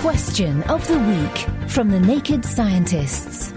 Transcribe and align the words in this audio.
Question 0.00 0.62
of 0.62 0.88
the 0.88 0.98
Week 0.98 1.68
from 1.68 1.90
the 1.90 2.00
Naked 2.00 2.42
Scientists. 2.42 3.52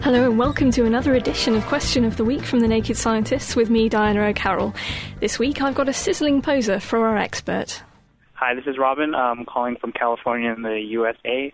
Hello 0.00 0.24
and 0.24 0.38
welcome 0.38 0.70
to 0.70 0.86
another 0.86 1.14
edition 1.14 1.54
of 1.54 1.66
Question 1.66 2.04
of 2.04 2.16
the 2.16 2.24
Week 2.24 2.40
from 2.44 2.60
the 2.60 2.66
Naked 2.66 2.96
Scientists 2.96 3.54
with 3.54 3.68
me, 3.68 3.90
Diana 3.90 4.22
O'Carroll. 4.22 4.74
This 5.20 5.38
week 5.38 5.60
I've 5.60 5.74
got 5.74 5.90
a 5.90 5.92
sizzling 5.92 6.40
poser 6.40 6.80
for 6.80 7.06
our 7.06 7.18
expert. 7.18 7.82
Hi, 8.32 8.54
this 8.54 8.64
is 8.66 8.78
Robin. 8.78 9.14
I'm 9.14 9.44
calling 9.44 9.76
from 9.76 9.92
California 9.92 10.50
in 10.50 10.62
the 10.62 10.80
USA. 10.80 11.52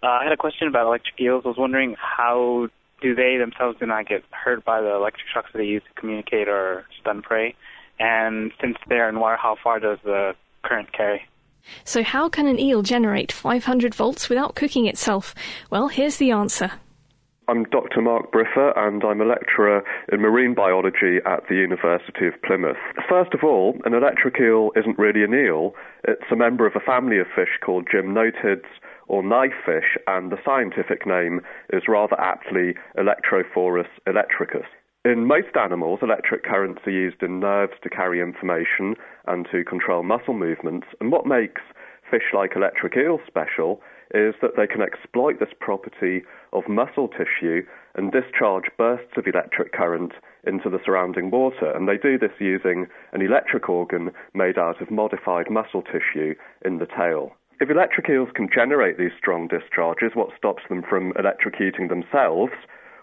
Uh, 0.00 0.06
I 0.06 0.22
had 0.22 0.32
a 0.32 0.36
question 0.36 0.68
about 0.68 0.86
electric 0.86 1.20
eels. 1.20 1.42
I 1.44 1.48
was 1.48 1.58
wondering 1.58 1.96
how 1.98 2.68
do 3.00 3.16
they 3.16 3.36
themselves 3.36 3.80
do 3.80 3.86
not 3.86 4.06
get 4.06 4.22
hurt 4.30 4.64
by 4.64 4.80
the 4.80 4.94
electric 4.94 5.26
shocks 5.34 5.48
that 5.52 5.58
they 5.58 5.64
use 5.64 5.82
to 5.92 6.00
communicate 6.00 6.46
or 6.46 6.86
stun 7.00 7.20
prey? 7.20 7.56
And 7.98 8.52
since 8.60 8.76
they're 8.88 9.08
in 9.08 9.18
water, 9.18 9.36
how 9.36 9.56
far 9.60 9.80
does 9.80 9.98
the 10.04 10.36
current 10.62 10.92
carry? 10.92 11.26
So, 11.84 12.02
how 12.02 12.28
can 12.28 12.46
an 12.46 12.58
eel 12.58 12.82
generate 12.82 13.32
500 13.32 13.94
volts 13.94 14.28
without 14.28 14.54
cooking 14.54 14.86
itself? 14.86 15.34
Well, 15.70 15.88
here's 15.88 16.16
the 16.16 16.30
answer. 16.30 16.72
I'm 17.48 17.64
Dr. 17.64 18.00
Mark 18.00 18.30
Briffa, 18.32 18.72
and 18.76 19.02
I'm 19.02 19.20
a 19.20 19.24
lecturer 19.24 19.82
in 20.12 20.20
marine 20.20 20.54
biology 20.54 21.18
at 21.26 21.48
the 21.48 21.56
University 21.56 22.28
of 22.28 22.40
Plymouth. 22.42 22.76
First 23.08 23.34
of 23.34 23.42
all, 23.42 23.76
an 23.84 23.94
electric 23.94 24.40
eel 24.40 24.70
isn't 24.76 24.98
really 24.98 25.24
an 25.24 25.34
eel, 25.34 25.74
it's 26.04 26.30
a 26.30 26.36
member 26.36 26.66
of 26.66 26.76
a 26.76 26.80
family 26.80 27.18
of 27.18 27.26
fish 27.34 27.58
called 27.60 27.88
gymnotids 27.92 28.70
or 29.08 29.22
knifefish, 29.22 29.98
and 30.06 30.30
the 30.30 30.38
scientific 30.44 31.04
name 31.04 31.40
is 31.72 31.88
rather 31.88 32.18
aptly 32.20 32.74
Electrophorus 32.96 33.88
electricus. 34.06 34.66
In 35.04 35.26
most 35.26 35.56
animals, 35.56 35.98
electric 36.00 36.44
currents 36.44 36.82
are 36.86 36.92
used 36.92 37.24
in 37.24 37.40
nerves 37.40 37.72
to 37.82 37.90
carry 37.90 38.20
information 38.20 38.94
and 39.26 39.48
to 39.50 39.64
control 39.64 40.04
muscle 40.04 40.32
movements, 40.32 40.86
and 41.00 41.10
what 41.10 41.26
makes 41.26 41.60
fish 42.08 42.30
like 42.32 42.54
electric 42.54 42.96
eels 42.96 43.20
special 43.26 43.80
is 44.14 44.36
that 44.40 44.54
they 44.56 44.68
can 44.68 44.80
exploit 44.80 45.40
this 45.40 45.52
property 45.58 46.22
of 46.52 46.68
muscle 46.68 47.08
tissue 47.08 47.66
and 47.96 48.12
discharge 48.12 48.70
bursts 48.78 49.16
of 49.16 49.26
electric 49.26 49.72
current 49.72 50.12
into 50.44 50.70
the 50.70 50.78
surrounding 50.84 51.32
water. 51.32 51.72
And 51.74 51.88
they 51.88 51.96
do 51.96 52.16
this 52.16 52.38
using 52.38 52.86
an 53.12 53.22
electric 53.22 53.68
organ 53.68 54.12
made 54.34 54.56
out 54.56 54.80
of 54.80 54.88
modified 54.92 55.50
muscle 55.50 55.82
tissue 55.82 56.36
in 56.64 56.78
the 56.78 56.86
tail. 56.86 57.32
If 57.60 57.70
electric 57.70 58.08
eels 58.08 58.28
can 58.34 58.48
generate 58.54 58.98
these 58.98 59.18
strong 59.18 59.48
discharges, 59.48 60.12
what 60.14 60.36
stops 60.36 60.62
them 60.68 60.84
from 60.88 61.12
electrocuting 61.14 61.88
themselves? 61.88 62.52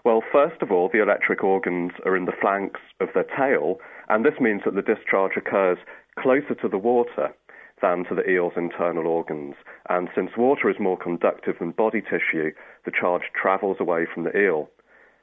Well, 0.04 0.22
first 0.32 0.62
of 0.62 0.72
all, 0.72 0.88
the 0.90 1.02
electric 1.02 1.44
organs 1.44 1.92
are 2.06 2.16
in 2.16 2.24
the 2.24 2.32
flanks 2.40 2.80
of 3.00 3.08
their 3.12 3.26
tail, 3.36 3.78
and 4.08 4.24
this 4.24 4.40
means 4.40 4.62
that 4.64 4.74
the 4.74 4.82
discharge 4.82 5.36
occurs 5.36 5.78
closer 6.18 6.54
to 6.54 6.68
the 6.68 6.78
water 6.78 7.34
than 7.82 8.04
to 8.04 8.14
the 8.14 8.28
eel's 8.28 8.54
internal 8.56 9.06
organs. 9.06 9.56
And 9.88 10.08
since 10.14 10.30
water 10.36 10.70
is 10.70 10.80
more 10.80 10.96
conductive 10.96 11.56
than 11.58 11.72
body 11.72 12.00
tissue, 12.00 12.52
the 12.84 12.90
charge 12.90 13.24
travels 13.40 13.76
away 13.78 14.06
from 14.12 14.24
the 14.24 14.36
eel. 14.36 14.70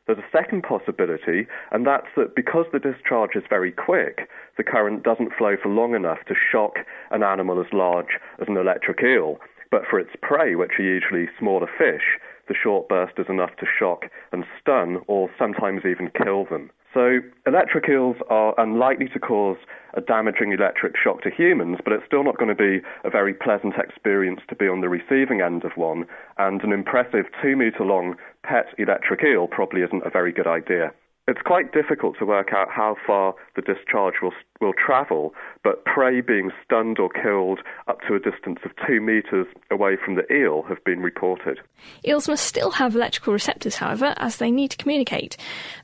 There's 0.05 0.19
a 0.19 0.31
second 0.31 0.63
possibility, 0.63 1.47
and 1.71 1.85
that's 1.85 2.07
that 2.15 2.35
because 2.35 2.65
the 2.71 2.79
discharge 2.79 3.35
is 3.35 3.43
very 3.49 3.71
quick, 3.71 4.29
the 4.57 4.63
current 4.63 5.03
doesn't 5.03 5.33
flow 5.37 5.55
for 5.61 5.69
long 5.69 5.95
enough 5.95 6.23
to 6.27 6.35
shock 6.35 6.77
an 7.11 7.23
animal 7.23 7.59
as 7.59 7.73
large 7.73 8.19
as 8.39 8.47
an 8.47 8.57
electric 8.57 9.03
eel. 9.03 9.37
But 9.69 9.83
for 9.89 9.99
its 9.99 10.11
prey, 10.21 10.55
which 10.55 10.79
are 10.79 10.83
usually 10.83 11.27
smaller 11.37 11.67
fish, 11.77 12.17
the 12.47 12.55
short 12.55 12.87
burst 12.87 13.13
is 13.17 13.27
enough 13.29 13.55
to 13.59 13.65
shock 13.65 14.05
and 14.31 14.45
stun 14.59 14.97
or 15.07 15.29
sometimes 15.37 15.81
even 15.85 16.11
kill 16.23 16.45
them. 16.45 16.69
So, 16.93 17.19
electric 17.45 17.89
eels 17.89 18.15
are 18.29 18.55
unlikely 18.57 19.09
to 19.09 19.19
cause 19.19 19.57
a 19.93 20.01
damaging 20.01 20.51
electric 20.51 20.95
shock 20.97 21.21
to 21.23 21.29
humans, 21.29 21.77
but 21.83 21.93
it's 21.93 22.05
still 22.05 22.23
not 22.23 22.37
going 22.37 22.49
to 22.49 22.55
be 22.55 22.81
a 23.03 23.09
very 23.09 23.33
pleasant 23.33 23.75
experience 23.77 24.41
to 24.49 24.55
be 24.55 24.67
on 24.67 24.81
the 24.81 24.89
receiving 24.89 25.41
end 25.41 25.63
of 25.63 25.71
one, 25.75 26.05
and 26.37 26.63
an 26.63 26.71
impressive 26.71 27.25
two 27.41 27.55
metre 27.55 27.83
long 27.83 28.15
pet 28.43 28.67
electric 28.77 29.23
eel 29.23 29.47
probably 29.47 29.81
isn't 29.81 30.05
a 30.05 30.09
very 30.09 30.31
good 30.31 30.47
idea. 30.47 30.91
It's 31.29 31.41
quite 31.41 31.73
difficult 31.73 32.17
to 32.19 32.25
work 32.25 32.53
out 32.53 32.69
how 32.71 32.95
far 33.05 33.35
the 33.57 33.61
discharge 33.61 34.15
will, 34.21 34.31
will 34.61 34.71
travel, 34.73 35.33
but 35.61 35.83
prey 35.83 36.21
being 36.21 36.51
stunned 36.63 36.99
or 36.99 37.09
killed 37.09 37.59
up 37.89 37.99
to 38.07 38.15
a 38.15 38.19
distance 38.19 38.59
of 38.63 38.71
two 38.87 39.01
metres 39.01 39.45
away 39.69 39.97
from 39.97 40.15
the 40.15 40.23
eel 40.33 40.63
have 40.69 40.81
been 40.85 41.01
reported. 41.01 41.59
Eels 42.07 42.29
must 42.29 42.45
still 42.45 42.71
have 42.71 42.95
electrical 42.95 43.33
receptors, 43.33 43.75
however, 43.75 44.13
as 44.15 44.37
they 44.37 44.49
need 44.49 44.71
to 44.71 44.77
communicate. 44.77 45.35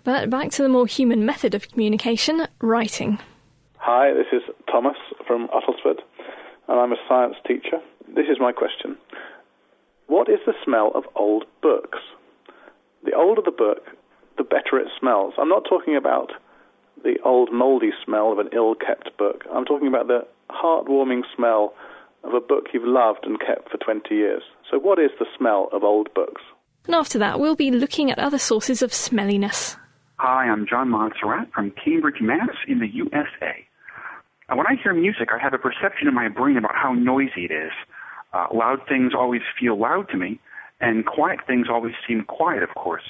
But 0.05 0.29
back 0.29 0.49
to 0.51 0.63
the 0.63 0.69
more 0.69 0.87
human 0.87 1.25
method 1.25 1.53
of 1.53 1.69
communication 1.69 2.47
writing. 2.61 3.19
Hi, 3.79 4.13
this 4.13 4.27
is 4.31 4.43
Thomas 4.71 4.95
from 5.27 5.49
Uttlesford, 5.49 5.99
and 6.69 6.79
I'm 6.79 6.93
a 6.93 6.97
science 7.09 7.35
teacher. 7.45 7.81
This 8.15 8.27
is 8.29 8.37
my 8.39 8.53
question 8.53 8.97
What 10.07 10.29
is 10.29 10.39
the 10.45 10.53
smell 10.63 10.93
of 10.95 11.03
old 11.17 11.43
books? 11.61 11.99
The 13.03 13.11
older 13.11 13.41
the 13.41 13.51
book, 13.51 13.83
the 14.37 14.43
better 14.43 14.79
it 14.79 14.87
smells. 14.99 15.33
I'm 15.37 15.49
not 15.49 15.65
talking 15.67 15.95
about 15.95 16.31
the 17.03 17.15
old 17.23 17.51
mouldy 17.51 17.91
smell 18.05 18.31
of 18.31 18.39
an 18.39 18.49
ill 18.53 18.75
kept 18.75 19.15
book. 19.17 19.43
I'm 19.53 19.65
talking 19.65 19.87
about 19.87 20.07
the 20.07 20.25
heartwarming 20.49 21.21
smell 21.35 21.73
of 22.23 22.33
a 22.33 22.39
book 22.39 22.67
you've 22.73 22.87
loved 22.87 23.25
and 23.25 23.39
kept 23.39 23.69
for 23.69 23.77
20 23.77 24.15
years. 24.15 24.43
So, 24.69 24.79
what 24.79 24.99
is 24.99 25.11
the 25.19 25.25
smell 25.37 25.69
of 25.71 25.83
old 25.83 26.13
books? 26.13 26.41
And 26.85 26.95
after 26.95 27.19
that, 27.19 27.39
we'll 27.39 27.55
be 27.55 27.71
looking 27.71 28.11
at 28.11 28.19
other 28.19 28.37
sources 28.37 28.81
of 28.81 28.91
smelliness. 28.91 29.77
Hi, 30.17 30.45
I'm 30.45 30.65
John 30.67 30.89
Montserrat 30.89 31.51
from 31.53 31.71
Cambridge, 31.71 32.21
Mass. 32.21 32.55
in 32.67 32.79
the 32.79 32.87
USA. 32.87 33.65
When 34.49 34.67
I 34.67 34.75
hear 34.81 34.93
music, 34.93 35.29
I 35.33 35.41
have 35.41 35.53
a 35.53 35.57
perception 35.57 36.07
in 36.07 36.13
my 36.13 36.27
brain 36.27 36.57
about 36.57 36.75
how 36.75 36.93
noisy 36.93 37.45
it 37.49 37.51
is. 37.51 37.71
Uh, 38.33 38.47
loud 38.53 38.79
things 38.87 39.13
always 39.17 39.41
feel 39.59 39.79
loud 39.79 40.09
to 40.09 40.17
me, 40.17 40.39
and 40.79 41.05
quiet 41.05 41.39
things 41.47 41.67
always 41.69 41.93
seem 42.07 42.23
quiet, 42.23 42.61
of 42.63 42.69
course 42.75 43.03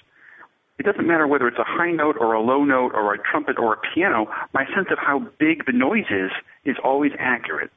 it 0.83 0.91
doesn't 0.91 1.07
matter 1.07 1.25
whether 1.27 1.47
it's 1.47 1.57
a 1.57 1.63
high 1.63 1.91
note 1.91 2.17
or 2.19 2.33
a 2.33 2.41
low 2.41 2.66
note 2.66 2.91
or 2.94 3.13
a 3.13 3.17
trumpet 3.17 3.57
or 3.57 3.73
a 3.73 3.77
piano, 3.94 4.27
my 4.53 4.66
sense 4.75 4.88
of 4.91 4.97
how 4.99 5.19
big 5.39 5.66
the 5.66 5.71
noise 5.71 6.11
is 6.11 6.31
is 6.66 6.75
always 6.83 7.13
accurate. 7.17 7.71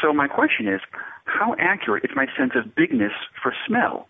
So 0.00 0.14
my 0.14 0.26
question 0.26 0.66
is, 0.66 0.80
how 1.26 1.54
accurate 1.58 2.04
is 2.04 2.10
my 2.16 2.26
sense 2.38 2.52
of 2.54 2.74
bigness 2.74 3.12
for 3.42 3.52
smell? 3.66 4.08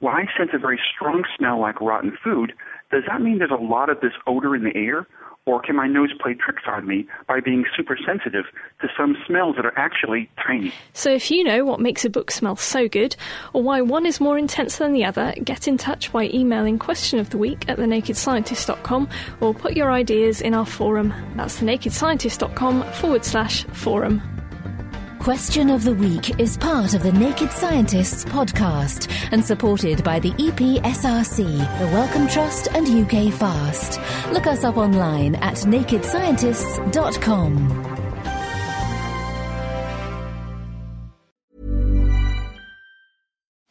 Well, 0.00 0.12
I 0.14 0.26
sense 0.36 0.50
a 0.52 0.58
very 0.58 0.78
strong 0.94 1.24
smell 1.38 1.58
like 1.58 1.80
rotten 1.80 2.16
food. 2.22 2.52
Does 2.90 3.04
that 3.08 3.22
mean 3.22 3.38
there's 3.38 3.50
a 3.50 3.62
lot 3.62 3.88
of 3.88 4.00
this 4.00 4.12
odor 4.26 4.54
in 4.54 4.64
the 4.64 4.76
air? 4.76 5.06
Or 5.50 5.60
can 5.60 5.74
my 5.74 5.88
nose 5.88 6.12
play 6.20 6.34
tricks 6.34 6.62
on 6.68 6.86
me 6.86 7.08
by 7.26 7.40
being 7.40 7.64
super 7.76 7.98
sensitive 8.06 8.44
to 8.82 8.88
some 8.96 9.16
smells 9.26 9.56
that 9.56 9.66
are 9.66 9.76
actually 9.76 10.30
tiny? 10.46 10.72
So, 10.92 11.10
if 11.10 11.28
you 11.28 11.42
know 11.42 11.64
what 11.64 11.80
makes 11.80 12.04
a 12.04 12.10
book 12.10 12.30
smell 12.30 12.54
so 12.54 12.86
good, 12.88 13.16
or 13.52 13.60
why 13.60 13.80
one 13.80 14.06
is 14.06 14.20
more 14.20 14.38
intense 14.38 14.78
than 14.78 14.92
the 14.92 15.04
other, 15.04 15.34
get 15.42 15.66
in 15.66 15.76
touch 15.76 16.12
by 16.12 16.28
emailing 16.32 16.78
question 16.78 17.18
of 17.18 17.30
the 17.30 17.36
week 17.36 17.68
at 17.68 17.78
thenakedscientists.com 17.78 19.08
or 19.40 19.52
put 19.52 19.72
your 19.72 19.90
ideas 19.90 20.40
in 20.40 20.54
our 20.54 20.66
forum. 20.66 21.12
That's 21.34 21.60
thenakedscientists.com 21.60 22.84
forward 22.92 23.24
slash 23.24 23.64
forum. 23.64 24.39
Question 25.20 25.68
of 25.68 25.84
the 25.84 25.92
Week 25.92 26.40
is 26.40 26.56
part 26.56 26.94
of 26.94 27.02
the 27.02 27.12
Naked 27.12 27.52
Scientists 27.52 28.24
podcast 28.24 29.12
and 29.32 29.44
supported 29.44 30.02
by 30.02 30.18
the 30.18 30.30
EPSRC, 30.30 31.44
the 31.78 31.86
Wellcome 31.88 32.26
Trust, 32.26 32.68
and 32.72 32.88
UK 32.88 33.30
Fast. 33.30 34.00
Look 34.32 34.46
us 34.46 34.64
up 34.64 34.78
online 34.78 35.34
at 35.34 35.56
nakedscientists.com. 35.56 37.96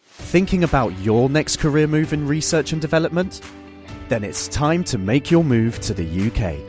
Thinking 0.05 0.63
about 0.63 0.95
your 0.99 1.31
next 1.31 1.57
career 1.57 1.87
move 1.87 2.13
in 2.13 2.27
research 2.27 2.73
and 2.73 2.81
development? 2.81 3.41
Then 4.07 4.23
it's 4.23 4.47
time 4.49 4.83
to 4.83 4.99
make 4.99 5.31
your 5.31 5.43
move 5.43 5.79
to 5.79 5.95
the 5.95 6.29
UK 6.29 6.68